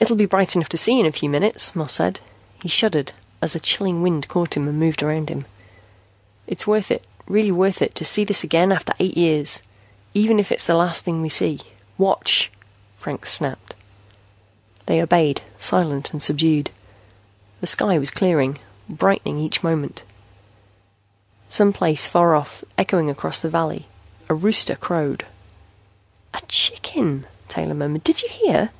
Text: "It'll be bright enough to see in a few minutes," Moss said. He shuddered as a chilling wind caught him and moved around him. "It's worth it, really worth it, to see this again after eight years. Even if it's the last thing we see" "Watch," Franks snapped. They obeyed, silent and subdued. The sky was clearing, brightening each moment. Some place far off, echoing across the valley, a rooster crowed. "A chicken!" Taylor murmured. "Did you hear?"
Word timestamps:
"It'll 0.00 0.14
be 0.16 0.26
bright 0.26 0.54
enough 0.54 0.68
to 0.70 0.78
see 0.78 0.98
in 1.00 1.06
a 1.06 1.12
few 1.12 1.28
minutes," 1.28 1.74
Moss 1.74 1.92
said. 1.92 2.20
He 2.62 2.68
shuddered 2.68 3.10
as 3.42 3.54
a 3.56 3.60
chilling 3.60 4.00
wind 4.00 4.28
caught 4.28 4.56
him 4.56 4.66
and 4.68 4.78
moved 4.78 5.02
around 5.02 5.28
him. 5.28 5.44
"It's 6.46 6.68
worth 6.68 6.90
it, 6.92 7.04
really 7.26 7.50
worth 7.50 7.82
it, 7.82 7.94
to 7.96 8.04
see 8.04 8.22
this 8.24 8.42
again 8.44 8.70
after 8.70 8.94
eight 9.00 9.16
years. 9.18 9.60
Even 10.14 10.38
if 10.38 10.52
it's 10.52 10.64
the 10.64 10.76
last 10.76 11.04
thing 11.04 11.20
we 11.20 11.28
see" 11.28 11.60
"Watch," 11.98 12.48
Franks 12.96 13.32
snapped. 13.32 13.74
They 14.86 15.02
obeyed, 15.02 15.42
silent 15.58 16.12
and 16.12 16.22
subdued. 16.22 16.70
The 17.60 17.66
sky 17.66 17.98
was 17.98 18.12
clearing, 18.12 18.58
brightening 18.88 19.38
each 19.38 19.64
moment. 19.64 20.04
Some 21.48 21.72
place 21.72 22.06
far 22.06 22.34
off, 22.36 22.62
echoing 22.78 23.10
across 23.10 23.40
the 23.42 23.50
valley, 23.50 23.88
a 24.28 24.34
rooster 24.34 24.76
crowed. 24.76 25.26
"A 26.34 26.40
chicken!" 26.46 27.26
Taylor 27.48 27.74
murmured. 27.74 28.04
"Did 28.04 28.22
you 28.22 28.28
hear?" 28.28 28.70